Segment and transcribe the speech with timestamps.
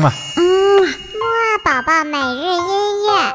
[0.00, 0.10] 嘛。
[0.36, 0.42] 嗯，
[0.82, 3.34] 木二宝宝每日音乐。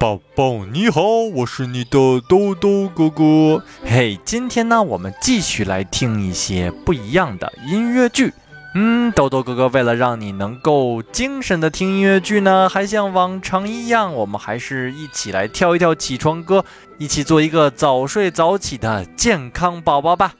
[0.00, 1.02] 宝宝你好，
[1.34, 3.64] 我是你的豆豆哥哥。
[3.84, 8.32] 嘿，今天呢，我们继续来听一些不一样的音乐剧。
[8.80, 16.64] 嗯，豆豆哥哥为了让你能够精神的听音乐剧呢，还像往常一样，我们还是一起来跳一跳起床歌，
[16.96, 20.34] 一起做一个早睡早起的健康宝宝吧。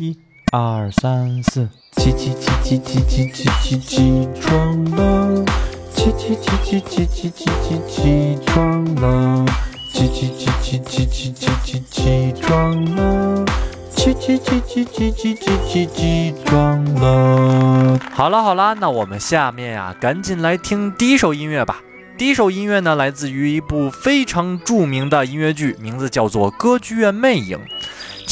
[0.00, 0.16] 一、
[0.52, 5.44] 二、三、四，起起起起起起起起起床了，
[5.92, 9.44] 起起起起起起起起起床了，
[9.92, 13.44] 起起起起起起起起起床了。
[13.96, 17.23] 起起起起起起起起起床了！
[18.16, 21.82] 好了好了，那我们下面呀，赶紧来听第一首音乐吧。
[22.16, 27.58] 第一首音乐呢，来自于一部非常著名的音乐剧，名字叫做《歌剧院魅影》。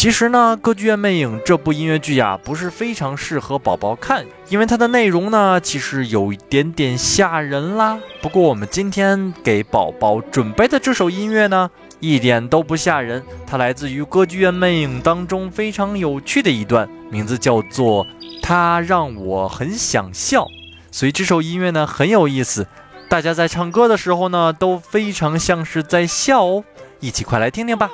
[0.02, 8.00] 其实呢，《歌剧院魅影》这部音乐剧呀，不是非常适合宝宝看，因为它的内容呢，其实有一点点吓人啦。
[8.20, 18.04] 不过我们今天给宝宝准备的这首音乐呢，一点都不吓人，它来自于《歌剧院魅影》当中非常有趣的一段，名字叫做
[18.42, 20.48] “它让我很想笑”。
[20.90, 22.66] 所以这首音乐呢很有意思，
[23.08, 26.64] 大家在唱歌的时候呢都非常像是在笑哦，
[26.98, 27.88] 一起快来听听吧。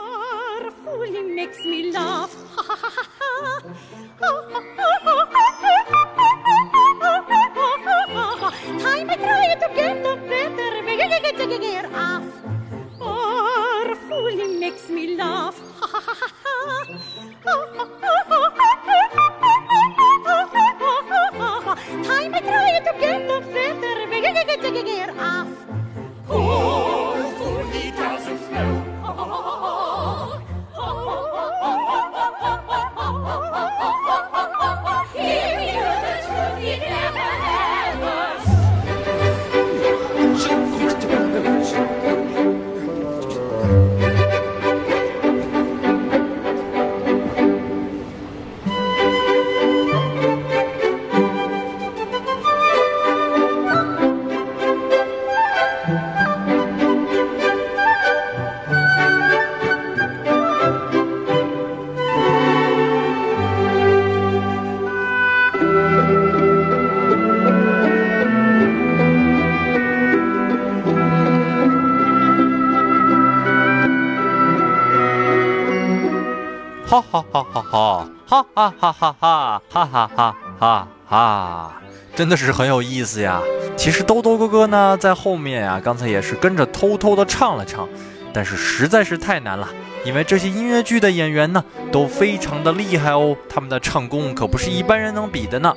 [76.88, 81.82] 哈哈哈哈哈，哈哈哈哈哈，哈哈哈哈哈，
[82.16, 83.43] 真的是很有意思呀。
[83.76, 87.87] 其实兜兜哥哥呢，在后面啊，刚才也是跟着偷偷的唱了唱，
[88.32, 89.69] 但是实在是太难了，
[90.03, 91.62] 因为这些音乐剧的演员呢，
[91.93, 95.75] 都非常的厉害哦，他们的唱功可不是一般人能比的呢。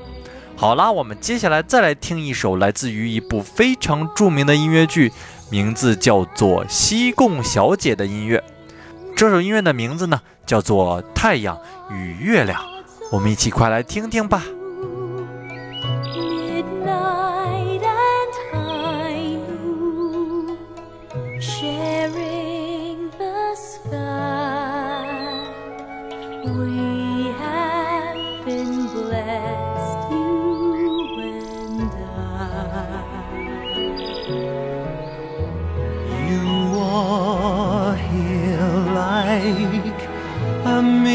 [0.56, 5.12] 好啦，我们接下来再来听一首来自于一部非常著名的音乐剧，
[5.50, 8.42] 名字叫做《西贡小姐》的音乐。
[9.22, 11.56] 这首音乐的名字呢，叫做《太阳
[11.92, 12.60] 与月亮》，
[13.12, 14.42] 我们一起快来听听吧。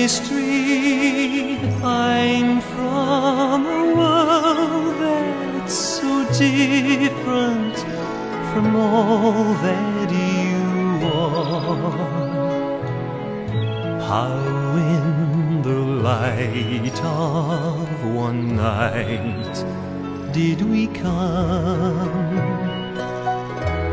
[0.06, 7.76] Mystery I'm from a world that's so different
[8.52, 11.98] from all that you are.
[14.10, 14.38] How
[14.94, 19.56] in the light of one night
[20.32, 22.06] did we come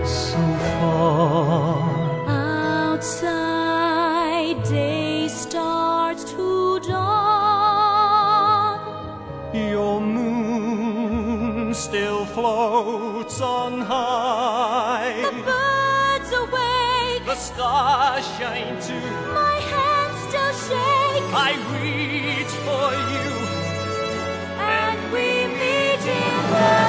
[0.06, 0.42] so
[0.80, 1.82] far?
[11.83, 15.19] Still floats on high.
[15.21, 17.25] The birds awake.
[17.25, 19.09] The stars shine too.
[19.33, 21.27] My hands still shake.
[21.47, 23.30] I reach for you.
[24.77, 25.27] And we
[25.59, 26.82] meet in the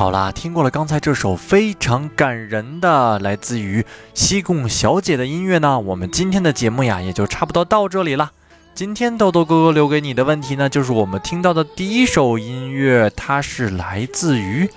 [0.00, 8.32] 好啦，听过了刚才这首非常感人的来自于西贡小姐的音乐呢，我们今天的节目呀也就差不多到这里了。
[8.74, 14.70] 今天豆豆哥哥留给你的问题呢，就是我们听到的第一首音乐，它是来自于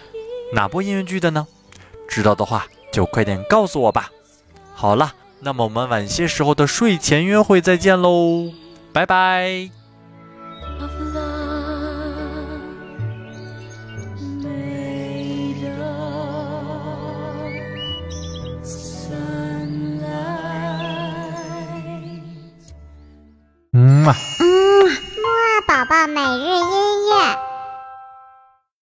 [0.52, 1.48] 哪部音乐剧的呢？
[2.10, 4.12] 知道的话就快点告诉我吧。
[4.74, 8.52] 好了，那么我们晚些时候的睡前约会再见喽，
[8.92, 9.83] 拜拜。
[25.94, 26.73] 啊，每日一。